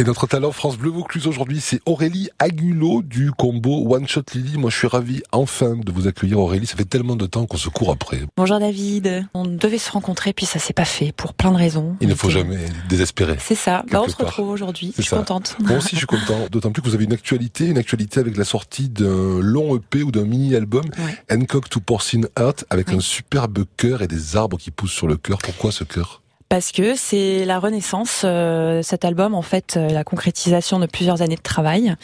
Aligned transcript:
Et 0.00 0.02
notre 0.02 0.26
talent 0.26 0.50
France 0.50 0.78
Bleu 0.78 0.88
Vaucluse 0.88 1.26
aujourd'hui, 1.26 1.60
c'est 1.60 1.82
Aurélie 1.84 2.30
Agulot 2.38 3.02
du 3.02 3.32
combo 3.32 3.84
One 3.94 4.08
Shot 4.08 4.22
Lily. 4.32 4.56
Moi, 4.56 4.70
je 4.70 4.78
suis 4.78 4.86
ravi 4.86 5.20
enfin 5.30 5.76
de 5.76 5.92
vous 5.92 6.06
accueillir 6.06 6.38
Aurélie. 6.38 6.64
Ça 6.66 6.74
fait 6.74 6.86
tellement 6.86 7.16
de 7.16 7.26
temps 7.26 7.44
qu'on 7.44 7.58
se 7.58 7.68
court 7.68 7.90
après. 7.90 8.22
Bonjour 8.34 8.58
David. 8.58 9.26
On 9.34 9.44
devait 9.44 9.76
se 9.76 9.92
rencontrer 9.92 10.32
puis 10.32 10.46
ça 10.46 10.58
s'est 10.58 10.72
pas 10.72 10.86
fait 10.86 11.12
pour 11.12 11.34
plein 11.34 11.52
de 11.52 11.58
raisons. 11.58 11.96
Il 12.00 12.08
ne 12.08 12.14
faut 12.14 12.30
jamais 12.30 12.64
désespérer. 12.88 13.36
C'est 13.40 13.54
ça. 13.54 13.84
Bah, 13.92 14.00
on 14.02 14.08
se 14.08 14.16
retrouve 14.16 14.48
aujourd'hui. 14.48 14.94
Je 14.96 15.02
suis 15.02 15.10
contente. 15.10 15.58
Moi 15.60 15.76
aussi, 15.76 15.90
je 15.90 15.96
suis 15.96 16.06
content. 16.06 16.46
D'autant 16.50 16.72
plus 16.72 16.80
que 16.80 16.88
vous 16.88 16.94
avez 16.94 17.04
une 17.04 17.12
actualité, 17.12 17.66
une 17.66 17.76
actualité 17.76 18.20
avec 18.20 18.38
la 18.38 18.44
sortie 18.44 18.88
d'un 18.88 19.40
long 19.40 19.76
EP 19.76 20.02
ou 20.02 20.10
d'un 20.10 20.24
mini 20.24 20.54
album, 20.54 20.86
Hancock 21.30 21.68
to 21.68 21.78
Porcine 21.78 22.26
Heart, 22.38 22.64
avec 22.70 22.88
un 22.88 23.00
superbe 23.00 23.66
cœur 23.76 24.00
et 24.00 24.08
des 24.08 24.34
arbres 24.34 24.56
qui 24.56 24.70
poussent 24.70 24.94
sur 24.94 25.08
le 25.08 25.18
cœur. 25.18 25.36
Pourquoi 25.44 25.72
ce 25.72 25.84
cœur 25.84 26.22
parce 26.50 26.72
que 26.72 26.96
c'est 26.96 27.44
la 27.44 27.60
renaissance. 27.60 28.22
Euh, 28.24 28.82
cet 28.82 29.04
album, 29.04 29.36
en 29.36 29.40
fait, 29.40 29.76
euh, 29.76 29.88
la 29.88 30.02
concrétisation 30.02 30.80
de 30.80 30.86
plusieurs 30.86 31.22
années 31.22 31.36
de 31.36 31.40
travail. 31.40 31.94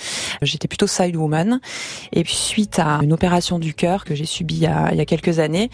J'étais 0.41 0.69
plutôt 0.69 0.87
side 0.87 1.17
woman, 1.17 1.61
et 2.13 2.23
puis 2.23 2.35
suite 2.35 2.79
à 2.79 3.01
une 3.03 3.13
opération 3.13 3.59
du 3.59 3.75
cœur 3.75 4.05
que 4.05 4.15
j'ai 4.15 4.25
subie 4.25 4.55
il 4.55 4.63
y, 4.63 4.67
a, 4.67 4.93
il 4.93 4.99
y 4.99 5.01
a 5.01 5.05
quelques 5.05 5.41
années, 5.41 5.69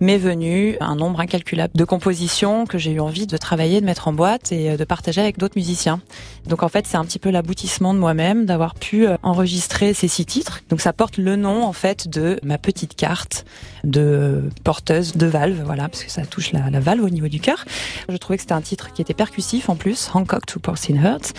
m'est 0.00 0.18
venu 0.18 0.76
un 0.80 0.96
nombre 0.96 1.20
incalculable 1.20 1.72
de 1.74 1.84
compositions 1.84 2.66
que 2.66 2.76
j'ai 2.76 2.92
eu 2.92 3.00
envie 3.00 3.26
de 3.26 3.38
travailler, 3.38 3.80
de 3.80 3.86
mettre 3.86 4.06
en 4.06 4.12
boîte 4.12 4.52
et 4.52 4.72
euh, 4.72 4.76
de 4.76 4.84
partager 4.84 5.22
avec 5.22 5.38
d'autres 5.38 5.56
musiciens. 5.56 6.02
Donc 6.46 6.62
en 6.62 6.68
fait, 6.68 6.86
c'est 6.86 6.98
un 6.98 7.06
petit 7.06 7.18
peu 7.18 7.30
l'aboutissement 7.30 7.94
de 7.94 7.98
moi-même 7.98 8.44
d'avoir 8.44 8.74
pu 8.74 9.06
enregistrer 9.22 9.94
ces 9.94 10.08
six 10.08 10.26
titres. 10.26 10.60
Donc 10.68 10.82
ça 10.82 10.92
porte 10.92 11.16
le 11.16 11.36
nom 11.36 11.64
en 11.64 11.72
fait 11.72 12.06
de 12.06 12.38
ma 12.42 12.58
petite 12.58 12.96
carte 12.96 13.46
de 13.84 14.50
porteuse 14.64 15.16
de 15.16 15.26
valve, 15.26 15.62
voilà, 15.64 15.88
parce 15.88 16.04
que 16.04 16.10
ça 16.10 16.26
touche 16.26 16.52
la, 16.52 16.70
la 16.70 16.80
valve 16.80 17.04
au 17.04 17.10
niveau 17.10 17.28
du 17.28 17.40
cœur. 17.40 17.64
Je 18.08 18.16
trouvais 18.16 18.36
que 18.36 18.42
c'était 18.42 18.54
un 18.54 18.60
titre 18.60 18.92
qui 18.92 19.02
était 19.02 19.14
percussif 19.14 19.68
en 19.68 19.76
plus, 19.76 20.10
Hancock 20.12 20.46
to 20.46 20.60
Porcine 20.60 21.00
Hurt. 21.02 21.32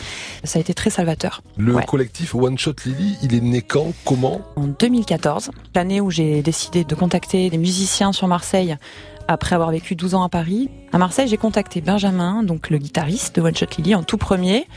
Ça 0.44 0.58
a 0.58 0.62
été 0.62 0.74
très 0.74 0.90
salvateur. 0.90 1.42
Le 1.58 1.74
collectif 1.82 2.36
One 2.36 2.58
Shot 2.58 2.76
Lily, 2.86 3.18
il 3.24 3.34
est 3.36 3.42
né 3.42 3.62
quand 3.62 3.94
Comment? 4.06 4.42
En 4.56 4.68
2014, 4.68 5.52
l'année 5.76 6.02
où 6.02 6.10
j'ai 6.12 6.42
décidé 6.42 6.84
de 6.84 6.96
contacter 6.96 7.50
des 7.50 7.58
musiciens 7.58 8.12
sur 8.12 8.28
Marseille 8.28 8.78
après 9.28 9.56
avoir 9.56 9.72
vécu 9.72 9.96
12 9.96 10.16
ans 10.16 10.24
à 10.24 10.30
Paris. 10.30 10.70
À 10.94 10.98
Marseille, 10.98 11.30
j'ai 11.30 11.38
contacté 11.38 11.80
Benjamin, 11.80 12.44
donc 12.44 12.70
le 12.70 12.78
guitariste 12.78 13.38
de 13.38 13.42
One 13.42 13.56
Shot 13.56 13.68
Lily, 13.78 13.96
en 13.96 14.04
tout 14.04 14.18
premier. 14.18 14.68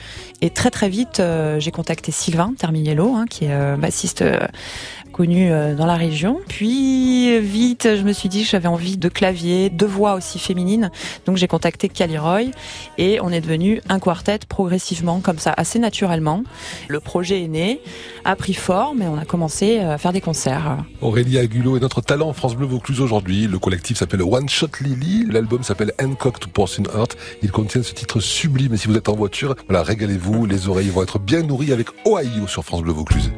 Et 0.42 0.50
très 0.50 0.70
très 0.70 0.88
vite, 0.88 1.18
euh, 1.18 1.58
j'ai 1.58 1.72
contacté 1.72 2.12
Sylvain 2.12 2.54
Terminiello, 2.56 3.16
hein, 3.16 3.24
qui 3.28 3.46
est 3.46 3.52
euh, 3.52 3.76
bassiste 3.76 4.22
euh, 4.22 4.38
connu 5.10 5.48
dans 5.48 5.86
la 5.86 5.94
région. 5.94 6.40
Puis 6.48 7.40
vite, 7.40 7.88
je 7.96 8.02
me 8.02 8.12
suis 8.12 8.28
dit 8.28 8.42
que 8.42 8.48
j'avais 8.48 8.66
envie 8.66 8.96
de 8.96 9.08
clavier, 9.08 9.70
de 9.70 9.86
voix 9.86 10.14
aussi 10.14 10.40
féminine. 10.40 10.90
Donc 11.24 11.36
j'ai 11.36 11.46
contacté 11.46 11.88
Caliroy 11.88 12.50
et 12.98 13.20
on 13.20 13.30
est 13.30 13.40
devenu 13.40 13.80
un 13.88 14.00
quartet 14.00 14.40
progressivement, 14.48 15.20
comme 15.20 15.38
ça, 15.38 15.54
assez 15.56 15.78
naturellement. 15.78 16.42
Le 16.88 16.98
projet 16.98 17.44
est 17.44 17.48
né, 17.48 17.80
a 18.24 18.34
pris 18.34 18.54
forme 18.54 19.02
et 19.02 19.06
on 19.06 19.16
a 19.16 19.24
commencé 19.24 19.78
à 19.78 19.98
faire 19.98 20.12
des 20.12 20.20
concerts. 20.20 20.78
Aurélie 21.00 21.38
Agulot 21.38 21.76
est 21.76 21.80
notre 21.80 22.00
talent 22.00 22.32
France 22.32 22.56
Bleu 22.56 22.66
Vaucluse 22.66 23.00
aujourd'hui. 23.00 23.46
Le 23.46 23.60
collectif 23.60 23.98
s'appelle 23.98 24.22
One 24.22 24.48
Shot 24.48 24.66
Lily. 24.80 25.26
L'album 25.30 25.62
s'appelle 25.62 25.92
Hancock 26.04 26.40
to 26.40 26.48
Heart. 26.94 27.16
Il 27.42 27.50
contient 27.50 27.82
ce 27.82 27.94
titre 27.94 28.20
sublime. 28.20 28.74
Et 28.74 28.76
si 28.76 28.88
vous 28.88 28.96
êtes 28.96 29.08
en 29.08 29.14
voiture, 29.14 29.54
voilà, 29.68 29.82
régalez-vous. 29.82 30.46
Les 30.46 30.68
oreilles 30.68 30.90
vont 30.90 31.02
être 31.02 31.18
bien 31.18 31.42
nourries 31.42 31.72
avec 31.72 31.88
Ohio 32.06 32.46
sur 32.46 32.64
France 32.64 32.82
Bleu 32.82 32.92
Vaucluse. 32.92 33.30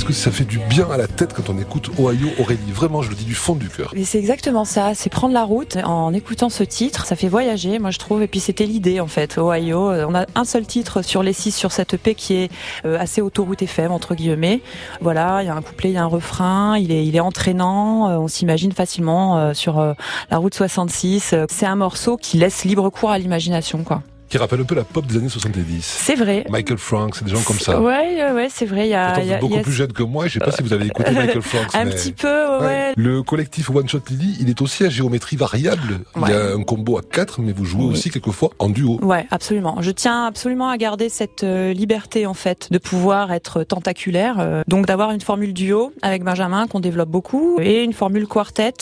Qu'est-ce 0.00 0.08
que 0.08 0.12
ça 0.14 0.30
fait 0.30 0.44
du 0.44 0.58
bien 0.58 0.90
à 0.90 0.96
la 0.96 1.06
tête 1.06 1.34
quand 1.34 1.50
on 1.50 1.58
écoute 1.58 1.90
Ohio 1.98 2.28
Aurélie? 2.38 2.72
Vraiment, 2.72 3.02
je 3.02 3.10
le 3.10 3.16
dis 3.16 3.26
du 3.26 3.34
fond 3.34 3.54
du 3.54 3.68
cœur. 3.68 3.92
C'est 4.02 4.18
exactement 4.18 4.64
ça. 4.64 4.94
C'est 4.94 5.10
prendre 5.10 5.34
la 5.34 5.44
route 5.44 5.76
en 5.84 6.14
écoutant 6.14 6.48
ce 6.48 6.64
titre. 6.64 7.04
Ça 7.04 7.16
fait 7.16 7.28
voyager, 7.28 7.78
moi 7.78 7.90
je 7.90 7.98
trouve. 7.98 8.22
Et 8.22 8.26
puis 8.26 8.40
c'était 8.40 8.64
l'idée 8.64 9.00
en 9.00 9.06
fait. 9.06 9.36
Ohio, 9.36 9.90
on 9.90 10.14
a 10.14 10.24
un 10.34 10.44
seul 10.44 10.64
titre 10.66 11.02
sur 11.02 11.22
les 11.22 11.34
six 11.34 11.52
sur 11.52 11.70
cette 11.70 11.92
EP 11.92 12.14
qui 12.14 12.34
est 12.34 12.50
euh, 12.86 12.98
assez 12.98 13.20
autoroute 13.20 13.60
FM 13.60 13.92
entre 13.92 14.14
guillemets. 14.14 14.62
Voilà, 15.02 15.42
il 15.42 15.46
y 15.46 15.50
a 15.50 15.54
un 15.54 15.60
couplet, 15.60 15.90
il 15.90 15.94
y 15.94 15.98
a 15.98 16.02
un 16.02 16.06
refrain. 16.06 16.78
Il 16.78 16.92
est, 16.92 17.04
il 17.04 17.14
est 17.14 17.20
entraînant. 17.20 18.08
Euh, 18.08 18.16
on 18.16 18.28
s'imagine 18.28 18.72
facilement 18.72 19.36
euh, 19.36 19.52
sur 19.52 19.94
la 20.30 20.36
route 20.38 20.54
66. 20.54 21.34
C'est 21.50 21.66
un 21.66 21.76
morceau 21.76 22.16
qui 22.16 22.38
laisse 22.38 22.64
libre 22.64 22.88
cours 22.88 23.10
à 23.10 23.18
l'imagination, 23.18 23.84
quoi 23.84 24.02
qui 24.30 24.38
rappelle 24.38 24.60
un 24.60 24.64
peu 24.64 24.76
la 24.76 24.84
pop 24.84 25.04
des 25.04 25.16
années 25.16 25.28
70. 25.28 25.84
C'est 25.84 26.14
vrai. 26.14 26.46
Michael 26.48 26.78
Frank, 26.78 27.16
c'est 27.16 27.24
des 27.24 27.32
gens 27.32 27.42
comme 27.42 27.58
ça. 27.58 27.80
Ouais, 27.80 28.32
ouais, 28.32 28.48
c'est 28.48 28.64
vrai. 28.64 28.86
Il 28.86 28.90
y 28.90 28.94
a, 28.94 29.18
vous 29.18 29.28
êtes 29.28 29.40
beaucoup 29.40 29.60
plus 29.60 29.72
jeune 29.72 29.92
que 29.92 30.04
moi. 30.04 30.28
Je 30.28 30.34
sais 30.34 30.38
pas 30.38 30.52
si 30.52 30.62
vous 30.62 30.72
avez 30.72 30.86
écouté 30.86 31.10
Michael 31.14 31.42
Frank. 31.42 31.66
un 31.74 31.86
petit 31.86 32.12
peu, 32.12 32.58
ouais. 32.60 32.92
Le 32.96 33.22
collectif 33.24 33.70
One 33.70 33.88
Shot 33.88 34.02
Lily, 34.08 34.36
il 34.40 34.48
est 34.48 34.62
aussi 34.62 34.84
à 34.84 34.88
géométrie 34.88 35.36
variable. 35.36 36.00
Il 36.16 36.28
y 36.28 36.32
a 36.32 36.54
un 36.54 36.62
combo 36.62 36.96
à 36.96 37.02
quatre, 37.02 37.40
mais 37.40 37.52
vous 37.52 37.64
jouez 37.64 37.84
aussi 37.84 38.10
quelquefois 38.10 38.50
en 38.60 38.68
duo. 38.68 39.00
Ouais, 39.02 39.26
absolument. 39.32 39.82
Je 39.82 39.90
tiens 39.90 40.26
absolument 40.26 40.68
à 40.68 40.76
garder 40.76 41.08
cette 41.08 41.42
euh, 41.42 41.72
liberté 41.72 42.26
en 42.26 42.34
fait 42.34 42.68
de 42.70 42.78
pouvoir 42.78 43.32
être 43.32 43.64
tentaculaire, 43.64 44.36
euh, 44.38 44.62
donc 44.68 44.86
d'avoir 44.86 45.10
une 45.10 45.20
formule 45.20 45.52
duo 45.52 45.92
avec 46.02 46.22
Benjamin 46.22 46.68
qu'on 46.68 46.80
développe 46.80 47.08
beaucoup 47.08 47.58
et 47.60 47.82
une 47.82 47.92
formule 47.92 48.28
quartet, 48.28 48.74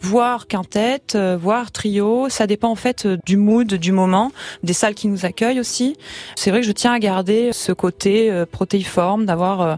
voire 0.00 0.48
quintet, 0.48 1.02
euh, 1.14 1.38
voire 1.40 1.70
trio. 1.70 2.28
Ça 2.28 2.48
dépend 2.48 2.70
en 2.70 2.76
fait 2.76 3.06
du 3.26 3.36
mood, 3.36 3.72
du 3.72 3.92
moment, 3.92 4.32
des 4.64 4.72
salles 4.72 4.87
qui 4.94 5.08
nous 5.08 5.24
accueillent 5.24 5.60
aussi 5.60 5.96
c'est 6.36 6.50
vrai 6.50 6.60
que 6.60 6.66
je 6.66 6.72
tiens 6.72 6.92
à 6.92 6.98
garder 6.98 7.52
ce 7.52 7.72
côté 7.72 8.30
euh, 8.30 8.46
protéiforme, 8.46 9.26
d'avoir 9.26 9.60
euh, 9.60 9.76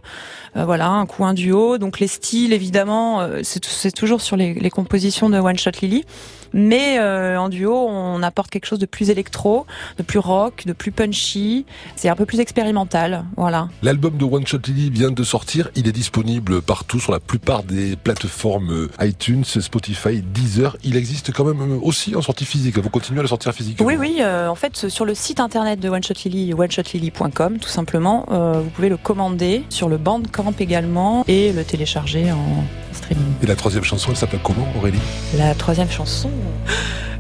euh, 0.57 0.65
voilà 0.65 0.89
un 0.89 1.07
coup 1.07 1.25
un 1.25 1.35
duo. 1.35 1.79
Donc 1.79 2.01
les 2.01 2.07
styles, 2.07 2.53
évidemment, 2.53 3.27
c'est 3.43 3.93
toujours 3.93 4.21
sur 4.21 4.37
les, 4.37 4.71
compositions 4.71 5.31
de 5.31 5.39
One 5.39 5.59
Shot 5.59 5.71
Lily. 5.83 6.05
Mais 6.53 6.99
euh, 6.99 7.39
en 7.39 7.49
duo, 7.49 7.75
on 7.89 8.23
apporte 8.23 8.51
quelque 8.51 8.67
chose 8.67 8.79
de 8.79 8.87
plus 8.87 9.11
électro, 9.11 9.67
de 9.99 10.03
plus 10.03 10.19
rock, 10.19 10.65
de 10.67 10.73
plus 10.73 10.93
punchy. 10.93 11.67
C'est 11.97 12.09
un 12.09 12.17
peu 12.17 12.27
plus 12.27 12.41
expérimental, 12.41 13.25
voilà. 13.37 13.69
L'album 13.83 14.17
de 14.17 14.25
One 14.25 14.47
Shot 14.47 14.59
Lily 14.67 14.91
vient 14.91 15.11
de 15.11 15.23
sortir. 15.23 15.71
Il 15.77 15.89
est 15.89 15.93
disponible 15.93 16.63
partout 16.63 17.01
sur 17.01 17.13
la 17.13 17.21
plupart 17.21 17.63
des 17.63 17.97
plateformes 17.97 18.71
euh, 18.71 19.07
iTunes, 19.07 19.45
Spotify, 19.45 20.23
Deezer. 20.23 20.77
Il 20.85 20.97
existe 20.97 21.33
quand 21.33 21.45
même 21.45 21.61
euh, 21.61 21.79
aussi 21.83 22.15
en 22.17 22.23
sortie 22.23 22.45
physique. 22.45 22.79
Vous 22.79 22.91
continuez 22.91 23.21
à 23.21 23.23
le 23.23 23.29
sortir 23.29 23.53
physique 23.53 23.79
Oui, 23.81 23.97
oui. 23.99 24.21
en 24.25 24.55
fait, 24.55 24.89
sur 24.89 25.05
le 25.05 25.15
site 25.15 25.41
internet 25.41 25.81
de 25.81 25.89
One 25.89 26.03
Shot 26.03 26.15
Lily, 26.25 26.55
oneshotlily.com, 26.55 27.59
tout 27.59 27.69
simplement, 27.69 28.27
vous 28.29 28.71
pouvez 28.71 28.89
le 28.89 28.97
commander 28.97 29.65
sur 29.69 29.89
le 29.89 29.97
Bandcamp 29.97 30.55
également 30.59 31.25
et 31.29 31.53
le 31.53 31.65
télécharger 31.65 32.33
en 32.33 32.65
streaming. 32.93 33.33
Et 33.43 33.47
la 33.47 33.57
troisième 33.57 33.85
chanson, 33.85 34.11
elle 34.11 34.17
s'appelle 34.17 34.41
comment, 34.43 34.67
Aurélie? 34.77 35.01
La 35.37 35.55
troisième 35.55 35.91
chanson, 35.91 36.31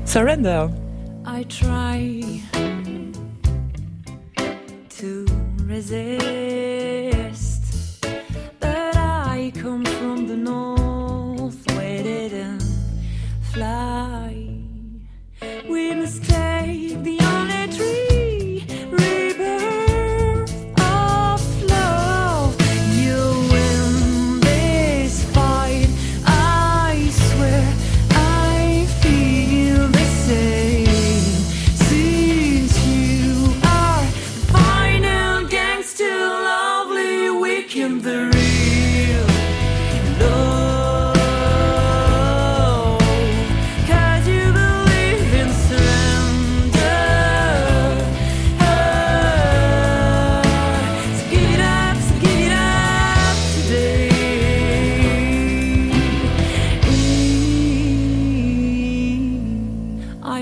Surrender. 0.04 0.66
I 1.26 1.44
try 1.46 2.40
to 4.98 5.24
resist, 5.68 6.20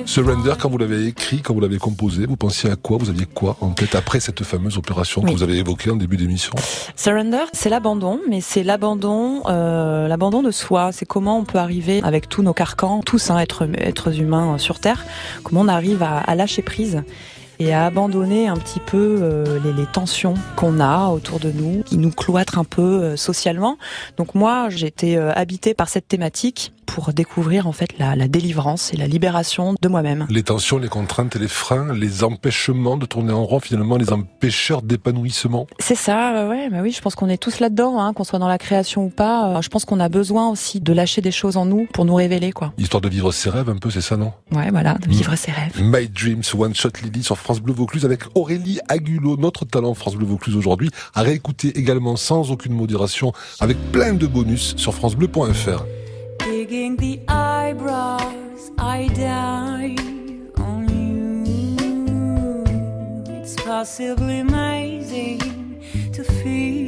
Surrender, 0.08 0.54
quand 0.58 0.70
vous 0.70 0.78
l'avez 0.78 1.04
écrit, 1.04 1.42
quand 1.42 1.52
vous 1.52 1.60
l'avez 1.60 1.76
composé, 1.76 2.24
vous 2.24 2.38
pensiez 2.38 2.70
à 2.70 2.76
quoi? 2.76 2.96
Vous 2.96 3.10
aviez 3.10 3.26
quoi 3.26 3.58
en 3.60 3.72
tête 3.72 3.94
après 3.94 4.20
cette 4.20 4.42
fameuse 4.42 4.78
opération 4.78 5.20
que 5.20 5.30
vous 5.30 5.42
avez 5.42 5.58
évoquée 5.58 5.90
en 5.90 5.96
début 5.96 6.16
d'émission? 6.16 6.54
Surrender, 6.96 7.44
c'est 7.52 7.68
l'abandon, 7.68 8.18
mais 8.26 8.40
c'est 8.40 8.62
l'abandon, 8.62 9.42
euh, 9.48 10.08
l'abandon 10.08 10.42
de 10.42 10.50
soi. 10.50 10.92
C'est 10.92 11.04
comment 11.04 11.38
on 11.38 11.44
peut 11.44 11.58
arriver 11.58 12.00
avec 12.04 12.26
tous 12.30 12.42
nos 12.42 12.54
carcans, 12.54 13.02
tous 13.04 13.30
hein, 13.30 13.38
êtres, 13.38 13.68
êtres 13.76 14.18
humains 14.18 14.56
sur 14.56 14.80
Terre, 14.80 15.04
comment 15.42 15.60
on 15.60 15.68
arrive 15.68 16.02
à, 16.02 16.20
à 16.20 16.34
lâcher 16.34 16.62
prise 16.62 17.02
et 17.58 17.74
à 17.74 17.84
abandonner 17.84 18.48
un 18.48 18.56
petit 18.56 18.80
peu 18.80 19.18
euh, 19.20 19.58
les, 19.62 19.74
les, 19.74 19.86
tensions 19.86 20.34
qu'on 20.56 20.80
a 20.80 21.08
autour 21.08 21.38
de 21.38 21.50
nous, 21.50 21.82
qui 21.82 21.98
nous 21.98 22.12
cloîtrent 22.12 22.58
un 22.58 22.64
peu 22.64 22.82
euh, 22.82 23.16
socialement. 23.16 23.76
Donc 24.16 24.34
moi, 24.34 24.68
été 24.70 25.18
euh, 25.18 25.32
habitée 25.34 25.74
par 25.74 25.88
cette 25.88 26.08
thématique 26.08 26.72
pour 26.88 27.12
découvrir 27.12 27.66
en 27.66 27.72
fait 27.72 27.98
la, 27.98 28.16
la 28.16 28.28
délivrance 28.28 28.92
et 28.92 28.96
la 28.96 29.06
libération 29.06 29.74
de 29.80 29.88
moi-même. 29.88 30.26
Les 30.30 30.42
tensions, 30.42 30.78
les 30.78 30.88
contraintes 30.88 31.36
et 31.36 31.38
les 31.38 31.48
freins, 31.48 31.92
les 31.94 32.24
empêchements 32.24 32.96
de 32.96 33.06
tourner 33.06 33.32
en 33.32 33.44
rond, 33.44 33.60
finalement, 33.60 33.96
les 33.96 34.10
empêcheurs 34.10 34.82
d'épanouissement. 34.82 35.66
C'est 35.78 35.94
ça, 35.94 36.48
ouais, 36.48 36.70
bah 36.70 36.78
oui, 36.82 36.90
je 36.90 37.00
pense 37.00 37.14
qu'on 37.14 37.28
est 37.28 37.36
tous 37.36 37.60
là-dedans, 37.60 38.00
hein, 38.00 38.14
qu'on 38.14 38.24
soit 38.24 38.38
dans 38.38 38.48
la 38.48 38.58
création 38.58 39.04
ou 39.04 39.10
pas. 39.10 39.60
Je 39.60 39.68
pense 39.68 39.84
qu'on 39.84 40.00
a 40.00 40.08
besoin 40.08 40.48
aussi 40.48 40.80
de 40.80 40.92
lâcher 40.92 41.20
des 41.20 41.30
choses 41.30 41.56
en 41.56 41.66
nous 41.66 41.86
pour 41.92 42.06
nous 42.06 42.14
révéler, 42.14 42.52
quoi. 42.52 42.72
Histoire 42.78 43.02
de 43.02 43.08
vivre 43.08 43.32
ses 43.32 43.50
rêves, 43.50 43.68
un 43.68 43.76
peu, 43.76 43.90
c'est 43.90 44.00
ça, 44.00 44.16
non? 44.16 44.32
Ouais, 44.52 44.70
voilà, 44.70 44.94
de 44.94 45.08
vivre 45.08 45.32
mmh. 45.32 45.36
ses 45.36 45.52
rêves. 45.52 45.82
My 45.82 46.08
Dreams, 46.08 46.42
One 46.58 46.74
Shot 46.74 46.90
Lily 47.02 47.22
sur 47.22 47.36
France 47.36 47.60
Bleu 47.60 47.74
Vaucluse 47.74 48.06
avec 48.06 48.22
Aurélie 48.34 48.80
Agulot, 48.88 49.36
notre 49.36 49.66
talent 49.66 49.92
France 49.92 50.16
Bleu 50.16 50.26
Vaucluse 50.26 50.56
aujourd'hui, 50.56 50.90
à 51.14 51.20
réécouter 51.20 51.78
également 51.78 52.16
sans 52.16 52.50
aucune 52.50 52.72
modération, 52.72 53.32
avec 53.60 53.76
plein 53.92 54.14
de 54.14 54.26
bonus 54.26 54.74
sur 54.76 54.94
francebleu.fr. 54.94 55.84
digging 56.68 56.96
the 56.96 57.18
eyebrows, 57.28 58.70
I 58.76 59.08
die 59.14 59.96
on 60.58 60.86
you. 61.46 62.64
It's 63.40 63.56
possibly 63.62 64.40
amazing 64.40 65.80
to 66.12 66.22
feel 66.24 66.87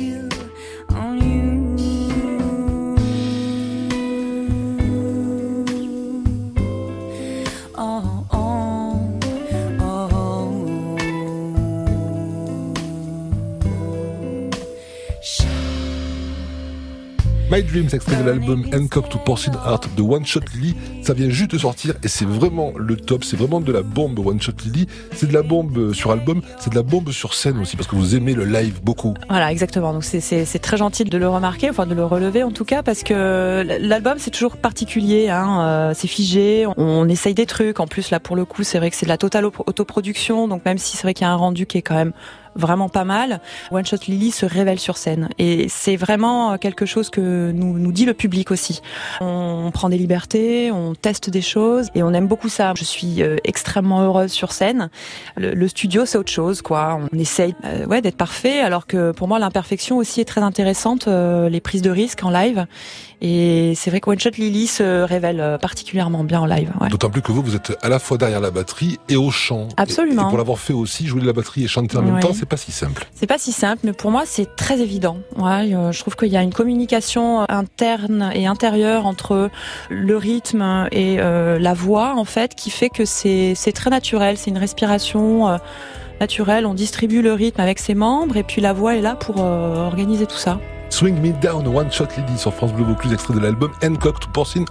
My 17.50 17.64
Dreams, 17.64 17.88
extrait 17.92 18.14
de 18.14 18.22
l'album 18.22 18.64
Hancock 18.72 19.08
to 19.08 19.18
Porcine 19.18 19.56
Art 19.64 19.80
de 19.96 20.02
One 20.02 20.24
Shot 20.24 20.42
Lily, 20.54 20.76
ça 21.02 21.14
vient 21.14 21.30
juste 21.30 21.50
de 21.50 21.58
sortir 21.58 21.94
et 22.04 22.06
c'est 22.06 22.24
vraiment 22.24 22.72
le 22.76 22.94
top, 22.94 23.24
c'est 23.24 23.36
vraiment 23.36 23.60
de 23.60 23.72
la 23.72 23.82
bombe 23.82 24.24
One 24.24 24.40
Shot 24.40 24.52
Lily, 24.64 24.86
c'est 25.12 25.26
de 25.26 25.34
la 25.34 25.42
bombe 25.42 25.92
sur 25.92 26.12
album, 26.12 26.42
c'est 26.60 26.70
de 26.70 26.76
la 26.76 26.84
bombe 26.84 27.10
sur 27.10 27.34
scène 27.34 27.58
aussi 27.58 27.74
parce 27.76 27.88
que 27.88 27.96
vous 27.96 28.14
aimez 28.14 28.34
le 28.34 28.44
live 28.44 28.80
beaucoup. 28.84 29.14
Voilà, 29.28 29.50
exactement. 29.50 29.92
Donc 29.92 30.04
c'est 30.04 30.58
très 30.62 30.76
gentil 30.76 31.02
de 31.02 31.18
le 31.18 31.28
remarquer, 31.28 31.70
enfin 31.70 31.86
de 31.86 31.94
le 31.94 32.04
relever 32.04 32.44
en 32.44 32.52
tout 32.52 32.64
cas 32.64 32.84
parce 32.84 33.02
que 33.02 33.64
l'album 33.80 34.14
c'est 34.18 34.30
toujours 34.30 34.56
particulier, 34.56 35.28
hein, 35.28 35.62
euh, 35.62 35.92
c'est 35.92 36.06
figé, 36.06 36.68
on, 36.76 37.08
essaye 37.08 37.34
des 37.34 37.46
trucs. 37.46 37.80
En 37.80 37.88
plus 37.88 38.12
là 38.12 38.20
pour 38.20 38.36
le 38.36 38.44
coup 38.44 38.62
c'est 38.62 38.78
vrai 38.78 38.90
que 38.90 38.96
c'est 38.96 39.06
de 39.06 39.10
la 39.10 39.18
totale 39.18 39.44
autoproduction, 39.44 40.46
donc 40.46 40.64
même 40.64 40.78
si 40.78 40.96
c'est 40.96 41.02
vrai 41.02 41.14
qu'il 41.14 41.26
y 41.26 41.28
a 41.28 41.32
un 41.32 41.36
rendu 41.36 41.66
qui 41.66 41.78
est 41.78 41.82
quand 41.82 41.96
même 41.96 42.12
vraiment 42.54 42.88
pas 42.88 43.04
mal. 43.04 43.40
One 43.70 43.84
Shot 43.84 43.98
Lily 44.08 44.30
se 44.30 44.46
révèle 44.46 44.78
sur 44.78 44.96
scène 44.96 45.28
et 45.38 45.68
c'est 45.68 45.96
vraiment 45.96 46.58
quelque 46.58 46.86
chose 46.86 47.10
que 47.10 47.50
nous, 47.52 47.78
nous 47.78 47.92
dit 47.92 48.04
le 48.04 48.14
public 48.14 48.50
aussi. 48.50 48.80
On 49.20 49.70
prend 49.72 49.88
des 49.88 49.98
libertés, 49.98 50.70
on 50.72 50.94
teste 50.94 51.30
des 51.30 51.42
choses 51.42 51.88
et 51.94 52.02
on 52.02 52.12
aime 52.12 52.26
beaucoup 52.26 52.48
ça. 52.48 52.72
Je 52.76 52.84
suis 52.84 53.22
euh, 53.22 53.36
extrêmement 53.44 54.02
heureuse 54.02 54.32
sur 54.32 54.52
scène. 54.52 54.90
Le, 55.36 55.68
studio 55.68 56.04
c'est 56.04 56.18
autre 56.18 56.32
chose 56.32 56.62
quoi. 56.62 57.00
On 57.12 57.18
essaye 57.18 57.54
euh, 57.64 57.86
ouais 57.86 58.02
d'être 58.02 58.16
parfait 58.16 58.60
alors 58.60 58.86
que 58.86 59.12
pour 59.12 59.28
moi 59.28 59.38
l'imperfection 59.38 59.98
aussi 59.98 60.20
est 60.20 60.24
très 60.24 60.40
intéressante. 60.40 61.06
Euh, 61.08 61.48
les 61.48 61.60
prises 61.60 61.82
de 61.82 61.90
risques 61.90 62.24
en 62.24 62.30
live 62.30 62.66
et 63.20 63.74
c'est 63.76 63.90
vrai 63.90 64.00
que 64.00 64.10
One 64.10 64.18
Shot 64.18 64.30
Lily 64.38 64.66
se 64.66 65.02
révèle 65.02 65.58
particulièrement 65.60 66.24
bien 66.24 66.40
en 66.40 66.46
live. 66.46 66.72
Ouais. 66.80 66.88
D'autant 66.88 67.10
plus 67.10 67.20
que 67.20 67.32
vous 67.32 67.42
vous 67.42 67.54
êtes 67.54 67.76
à 67.82 67.88
la 67.88 67.98
fois 67.98 68.16
derrière 68.16 68.40
la 68.40 68.50
batterie 68.50 68.98
et 69.08 69.16
au 69.16 69.30
chant. 69.30 69.68
Absolument. 69.76 70.26
Et, 70.26 70.28
pour 70.28 70.38
l'avoir 70.38 70.58
fait 70.58 70.72
aussi, 70.72 71.06
jouer 71.06 71.20
de 71.20 71.26
la 71.26 71.32
batterie 71.32 71.64
et 71.64 71.68
chanter 71.68 71.96
en 71.98 72.02
même 72.02 72.20
temps, 72.20 72.32
c'est 72.40 72.48
pas 72.48 72.56
si 72.56 72.72
simple. 72.72 73.06
C'est 73.14 73.26
pas 73.26 73.36
si 73.36 73.52
simple, 73.52 73.82
mais 73.84 73.92
pour 73.92 74.10
moi, 74.10 74.22
c'est 74.24 74.56
très 74.56 74.80
évident. 74.80 75.18
Ouais, 75.36 75.74
euh, 75.74 75.92
je 75.92 76.00
trouve 76.00 76.16
qu'il 76.16 76.28
y 76.28 76.38
a 76.38 76.42
une 76.42 76.54
communication 76.54 77.44
interne 77.50 78.30
et 78.34 78.46
intérieure 78.46 79.04
entre 79.04 79.50
le 79.90 80.16
rythme 80.16 80.88
et 80.90 81.16
euh, 81.18 81.58
la 81.58 81.74
voix, 81.74 82.14
en 82.16 82.24
fait, 82.24 82.54
qui 82.54 82.70
fait 82.70 82.88
que 82.88 83.04
c'est 83.04 83.54
très 83.74 83.90
naturel. 83.90 84.38
C'est 84.38 84.48
une 84.48 84.56
respiration 84.56 85.48
euh, 85.48 85.58
naturelle. 86.18 86.64
On 86.64 86.72
distribue 86.72 87.20
le 87.20 87.34
rythme 87.34 87.60
avec 87.60 87.78
ses 87.78 87.94
membres, 87.94 88.38
et 88.38 88.42
puis 88.42 88.62
la 88.62 88.72
voix 88.72 88.96
est 88.96 89.02
là 89.02 89.16
pour 89.16 89.40
organiser 89.40 90.24
tout 90.24 90.38
ça. 90.38 90.58
Swing 90.88 91.20
Me 91.20 91.32
Down, 91.42 91.68
One 91.68 91.92
Shot 91.92 92.06
Lady 92.16 92.38
sur 92.38 92.54
France 92.54 92.72
Bleu 92.72 92.84
Vaucluse, 92.84 93.12
extrait 93.12 93.34
de 93.34 93.40
l'album 93.40 93.70
Hancock 93.84 94.18
to 94.18 94.28
Porcine 94.32 94.64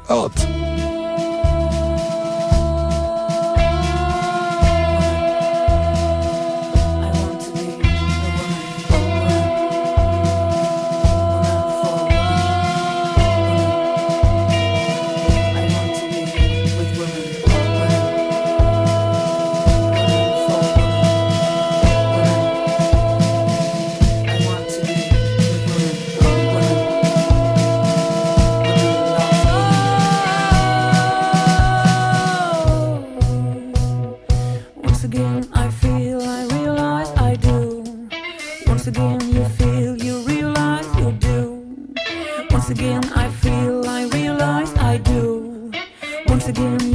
Heart. 46.59 46.89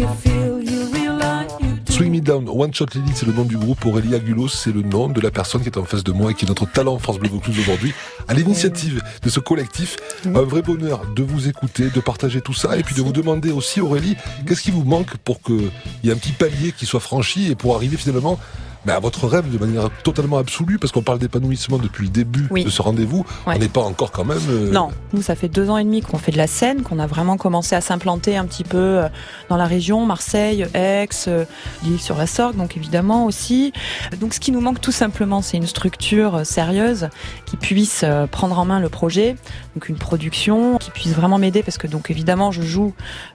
One 2.30 2.72
Shot 2.72 2.86
Lily, 2.94 3.10
c'est 3.14 3.26
le 3.26 3.32
nom 3.32 3.44
du 3.44 3.56
groupe. 3.58 3.84
Aurélie 3.84 4.14
Agulos, 4.14 4.48
c'est 4.48 4.72
le 4.72 4.82
nom 4.82 5.08
de 5.08 5.20
la 5.20 5.30
personne 5.30 5.60
qui 5.60 5.68
est 5.68 5.76
en 5.76 5.84
face 5.84 6.04
de 6.04 6.12
moi 6.12 6.30
et 6.30 6.34
qui 6.34 6.44
est 6.44 6.48
notre 6.48 6.70
talent 6.70 6.98
France 6.98 7.18
Bleu 7.18 7.28
Vaucluse 7.28 7.58
aujourd'hui. 7.58 7.92
À 8.28 8.34
l'initiative 8.34 9.02
de 9.22 9.28
ce 9.28 9.40
collectif, 9.40 9.96
un 10.26 10.42
vrai 10.42 10.62
bonheur 10.62 11.02
de 11.14 11.22
vous 11.22 11.48
écouter, 11.48 11.90
de 11.90 12.00
partager 12.00 12.40
tout 12.40 12.54
ça 12.54 12.78
et 12.78 12.82
puis 12.82 12.94
de 12.94 13.02
vous 13.02 13.12
demander 13.12 13.50
aussi, 13.50 13.80
Aurélie, 13.80 14.16
qu'est-ce 14.46 14.62
qui 14.62 14.70
vous 14.70 14.84
manque 14.84 15.16
pour 15.18 15.42
qu'il 15.42 15.70
y 16.02 16.08
ait 16.08 16.12
un 16.12 16.16
petit 16.16 16.32
palier 16.32 16.72
qui 16.72 16.86
soit 16.86 17.00
franchi 17.00 17.50
et 17.50 17.54
pour 17.54 17.74
arriver 17.76 17.96
finalement 17.96 18.38
mais 18.86 18.92
à 18.92 19.00
votre 19.00 19.26
rêve 19.26 19.50
de 19.50 19.58
manière 19.58 19.90
totalement 20.02 20.38
absolue, 20.38 20.78
parce 20.78 20.92
qu'on 20.92 21.02
parle 21.02 21.18
d'épanouissement 21.18 21.78
depuis 21.78 22.04
le 22.04 22.10
début 22.10 22.48
de 22.50 22.68
ce 22.68 22.82
rendez-vous, 22.82 23.24
on 23.46 23.56
n'est 23.56 23.68
pas 23.68 23.82
encore 23.82 24.12
quand 24.12 24.24
même. 24.24 24.38
Euh, 24.48 24.70
non, 24.70 24.90
nous 25.12 25.22
ça 25.22 25.34
fait 25.34 25.48
deux 25.48 25.70
ans 25.70 25.78
et 25.78 25.84
demi 25.84 26.02
qu'on 26.02 26.18
fait 26.18 26.32
de 26.32 26.36
la 26.36 26.46
scène, 26.46 26.82
qu'on 26.82 26.98
a 26.98 27.06
vraiment 27.06 27.36
commencé 27.36 27.74
à 27.74 27.80
s'implanter 27.80 28.36
un 28.36 28.44
petit 28.44 28.64
peu 28.64 28.78
euh, 28.78 29.08
dans 29.48 29.56
la 29.56 29.66
région, 29.66 30.04
Marseille, 30.04 30.66
Aix, 30.74 31.08
euh, 31.28 31.44
l'île 31.84 32.00
sur 32.00 32.16
la 32.16 32.26
Sorgue, 32.26 32.56
donc 32.56 32.76
évidemment 32.76 33.26
aussi. 33.26 33.72
Donc 34.20 34.34
ce 34.34 34.40
qui 34.40 34.52
nous 34.52 34.60
manque 34.60 34.80
tout 34.80 34.92
simplement, 34.92 35.42
c'est 35.42 35.56
une 35.56 35.66
structure 35.66 36.44
sérieuse 36.44 37.08
qui 37.46 37.56
puisse 37.56 38.04
prendre 38.30 38.58
en 38.58 38.64
main 38.64 38.80
le 38.80 38.88
projet, 38.88 39.36
donc 39.74 39.88
une 39.88 39.96
production 39.96 40.78
qui 40.78 40.90
puisse 40.90 41.12
vraiment 41.12 41.38
m'aider, 41.38 41.62
parce 41.62 41.78
que 41.78 41.86
donc 41.86 42.10
évidemment 42.10 42.52
je 42.52 42.62
joue 42.62 42.92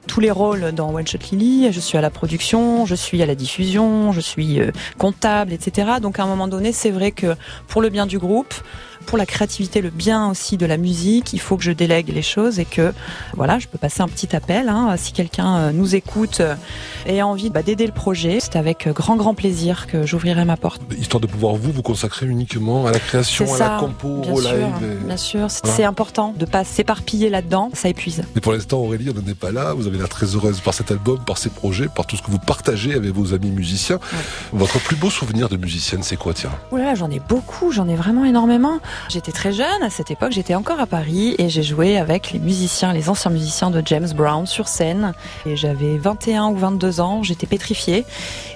tous 0.07 0.19
les 0.19 0.31
rôles 0.31 0.71
dans 0.73 0.93
One 0.93 1.07
Shot 1.07 1.19
Lily, 1.31 1.71
je 1.71 1.79
suis 1.79 1.97
à 1.97 2.01
la 2.01 2.09
production, 2.09 2.85
je 2.85 2.95
suis 2.95 3.21
à 3.21 3.25
la 3.25 3.35
diffusion, 3.35 4.11
je 4.11 4.21
suis 4.21 4.59
comptable 4.97 5.38
etc. 5.51 5.93
Donc 6.01 6.19
à 6.19 6.23
un 6.23 6.27
moment 6.27 6.47
donné, 6.47 6.71
c'est 6.71 6.91
vrai 6.91 7.11
que 7.11 7.35
pour 7.67 7.81
le 7.81 7.89
bien 7.89 8.05
du 8.05 8.19
groupe, 8.19 8.53
pour 9.09 9.17
la 9.17 9.25
créativité, 9.25 9.81
le 9.81 9.89
bien 9.89 10.29
aussi 10.29 10.55
de 10.55 10.67
la 10.67 10.77
musique, 10.77 11.33
il 11.33 11.39
faut 11.39 11.57
que 11.57 11.63
je 11.63 11.71
délègue 11.71 12.13
les 12.13 12.21
choses 12.21 12.59
et 12.59 12.65
que 12.65 12.93
voilà, 13.33 13.57
je 13.57 13.67
peux 13.67 13.79
passer 13.79 14.01
un 14.01 14.07
petit 14.07 14.35
appel. 14.35 14.69
Hein, 14.69 14.95
si 14.97 15.13
quelqu'un 15.13 15.57
euh, 15.57 15.71
nous 15.71 15.95
écoute 15.95 16.41
euh, 16.41 16.53
et 17.07 17.19
a 17.19 17.25
envie 17.25 17.49
bah, 17.49 17.63
d'aider 17.63 17.87
le 17.87 17.91
projet, 17.91 18.37
c'est 18.39 18.55
avec 18.55 18.87
grand 18.89 19.15
grand 19.15 19.33
plaisir 19.33 19.87
que 19.87 20.05
j'ouvrirai 20.05 20.45
ma 20.45 20.57
porte. 20.57 20.83
Histoire 20.95 21.21
de 21.21 21.25
pouvoir 21.25 21.55
vous 21.55 21.71
vous 21.71 21.81
consacrer 21.81 22.27
uniquement 22.27 22.85
à 22.85 22.91
la 22.91 22.99
création, 22.99 23.51
à 23.55 23.57
la 23.57 23.77
compo, 23.79 24.21
au 24.31 24.41
sûr, 24.41 24.53
live. 24.53 24.99
Bien 25.03 25.17
sûr, 25.17 25.47
c'est 25.49 25.83
important 25.83 26.35
de 26.37 26.45
pas 26.45 26.63
s'éparpiller 26.63 27.31
là-dedans, 27.31 27.71
ça 27.73 27.89
épuise. 27.89 28.21
Mais 28.35 28.41
pour 28.41 28.51
l'instant, 28.51 28.77
Aurélie, 28.77 29.09
on 29.09 29.19
n'en 29.19 29.27
est 29.27 29.33
pas 29.33 29.51
là. 29.51 29.73
Vous 29.73 29.87
avez 29.87 29.97
l'air 29.97 30.09
très 30.09 30.27
heureuse 30.35 30.59
par 30.59 30.75
cet 30.75 30.91
album, 30.91 31.17
par 31.25 31.39
ces 31.39 31.49
projets, 31.49 31.87
par 31.87 32.05
tout 32.05 32.15
ce 32.15 32.21
que 32.21 32.29
vous 32.29 32.37
partagez 32.37 32.93
avec 32.93 33.09
vos 33.09 33.33
amis 33.33 33.49
musiciens. 33.49 33.97
Votre 34.53 34.77
plus 34.79 34.95
beau 34.95 35.09
souvenir 35.09 35.49
de 35.49 35.57
musicienne, 35.57 36.03
c'est 36.03 36.15
quoi, 36.15 36.35
tiens? 36.35 36.51
Oula, 36.71 36.93
j'en 36.93 37.09
ai 37.09 37.19
beaucoup, 37.19 37.71
j'en 37.71 37.87
ai 37.87 37.95
vraiment 37.95 38.23
énormément. 38.23 38.79
J'étais 39.07 39.31
très 39.31 39.53
jeune 39.53 39.81
à 39.81 39.89
cette 39.89 40.11
époque, 40.11 40.31
j'étais 40.31 40.55
encore 40.55 40.79
à 40.79 40.85
Paris 40.85 41.35
et 41.37 41.49
j'ai 41.49 41.63
joué 41.63 41.97
avec 41.97 42.31
les 42.31 42.39
musiciens, 42.39 42.93
les 42.93 43.09
anciens 43.09 43.31
musiciens 43.31 43.69
de 43.69 43.81
James 43.85 44.09
Brown 44.15 44.45
sur 44.45 44.67
scène. 44.67 45.13
Et 45.45 45.55
j'avais 45.55 45.97
21 45.97 46.49
ou 46.49 46.55
22 46.55 46.99
ans, 46.99 47.23
j'étais 47.23 47.47
pétrifiée. 47.47 48.05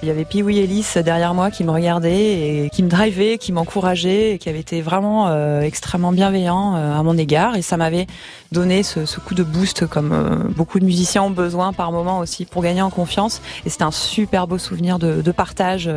Il 0.02 0.08
y 0.08 0.10
avait 0.10 0.24
Pee 0.24 0.42
Wee 0.42 0.58
Ellis 0.58 0.86
derrière 1.04 1.34
moi 1.34 1.50
qui 1.50 1.64
me 1.64 1.70
regardait 1.70 2.64
et 2.64 2.70
qui 2.70 2.82
me 2.82 2.88
drivait, 2.88 3.38
qui 3.38 3.52
m'encourageait 3.52 4.32
et 4.32 4.38
qui 4.38 4.48
avait 4.48 4.60
été 4.60 4.82
vraiment 4.82 5.28
euh, 5.28 5.60
extrêmement 5.62 6.12
bienveillant 6.12 6.76
euh, 6.76 6.98
à 6.98 7.02
mon 7.02 7.16
égard. 7.16 7.56
Et 7.56 7.62
ça 7.62 7.76
m'avait 7.76 8.06
donné 8.52 8.82
ce, 8.82 9.00
coup 9.20 9.34
de 9.34 9.42
boost 9.42 9.86
comme 9.86 10.12
euh, 10.12 10.48
beaucoup 10.54 10.78
de 10.78 10.84
musiciens 10.84 11.22
ont 11.22 11.30
besoin 11.30 11.72
par 11.72 11.92
moment 11.92 12.18
aussi 12.18 12.44
pour 12.44 12.62
gagner 12.62 12.82
en 12.82 12.90
confiance. 12.90 13.40
Et 13.64 13.70
c'était 13.70 13.84
un 13.84 13.90
super 13.90 14.46
beau 14.46 14.58
souvenir 14.58 14.98
de, 14.98 15.22
de 15.22 15.32
partage 15.32 15.90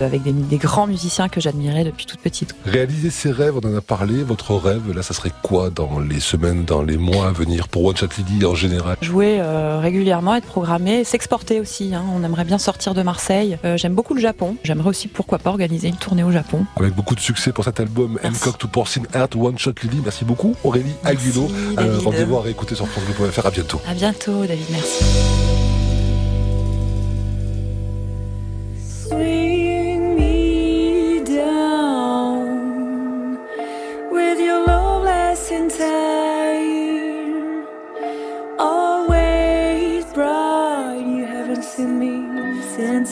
avec 0.00 0.22
des, 0.22 0.32
des, 0.32 0.56
grands 0.56 0.86
musiciens 0.86 1.28
que 1.28 1.40
j'admirais 1.40 1.84
depuis 1.84 2.06
toute 2.06 2.20
petite. 2.20 2.54
Réaliser 2.64 3.10
ses 3.10 3.30
rêves, 3.30 3.53
on 3.62 3.72
en 3.72 3.76
a 3.76 3.80
parlé. 3.80 4.22
Votre 4.22 4.54
rêve, 4.54 4.92
là, 4.94 5.02
ça 5.02 5.14
serait 5.14 5.32
quoi 5.42 5.70
dans 5.70 5.98
les 5.98 6.20
semaines, 6.20 6.64
dans 6.64 6.82
les 6.82 6.96
mois 6.96 7.28
à 7.28 7.32
venir 7.32 7.68
pour 7.68 7.84
One 7.84 7.96
Shot 7.96 8.08
Lily 8.18 8.44
en 8.44 8.54
général? 8.54 8.96
Jouer 9.00 9.40
régulièrement, 9.80 10.34
être 10.34 10.46
programmé, 10.46 11.04
s'exporter 11.04 11.60
aussi. 11.60 11.94
Hein. 11.94 12.04
On 12.14 12.22
aimerait 12.24 12.44
bien 12.44 12.58
sortir 12.58 12.94
de 12.94 13.02
Marseille. 13.02 13.58
J'aime 13.76 13.94
beaucoup 13.94 14.14
le 14.14 14.20
Japon. 14.20 14.56
J'aimerais 14.64 14.90
aussi, 14.90 15.08
pourquoi 15.08 15.38
pas, 15.38 15.50
organiser 15.50 15.88
une 15.88 15.96
tournée 15.96 16.24
au 16.24 16.30
Japon. 16.32 16.64
Avec 16.76 16.94
beaucoup 16.94 17.14
de 17.14 17.20
succès 17.20 17.52
pour 17.52 17.64
cet 17.64 17.80
album 17.80 18.18
Hancock 18.24 18.58
to 18.58 18.68
Porcine 18.68 19.06
Art 19.12 19.28
One 19.38 19.58
Shot 19.58 19.74
Lily. 19.82 20.00
Merci 20.02 20.24
beaucoup 20.24 20.54
Aurélie 20.64 20.94
Aguilo. 21.04 21.48
Euh, 21.78 21.98
Rendez-vous 22.04 22.36
à 22.36 22.42
réécouter 22.42 22.74
sur 22.74 22.86
francebleu.fr. 22.88 23.46
À 23.46 23.50
bientôt. 23.50 23.80
À 23.88 23.94
bientôt 23.94 24.44
David, 24.46 24.66
merci. 24.70 25.04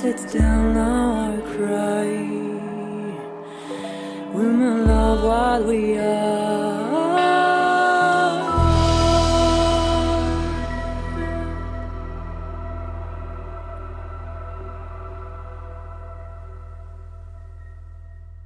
sit 0.03 0.19
still 0.19 0.63
now 0.75 1.31
I 1.31 1.41
cry. 1.55 2.11
We 4.35 4.45
may 4.59 4.75
love 4.91 5.23
what 5.23 5.69
we 5.69 5.97
are. 5.97 6.32